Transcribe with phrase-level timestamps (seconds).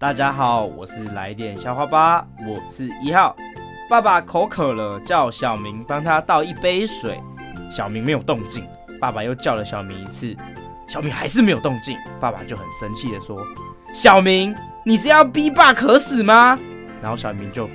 [0.00, 3.36] 大家好，我是来点小花花，我是一号。
[3.86, 7.20] 爸爸口渴了，叫小明帮他倒一杯水，
[7.70, 8.66] 小明没有动静。
[8.98, 10.34] 爸爸又叫了小明一次，
[10.88, 11.98] 小明还是没有动静。
[12.18, 13.38] 爸爸就很生气的说
[13.92, 16.58] ：“小明，你是要逼爸渴死吗？”
[17.02, 17.68] 然后小明就。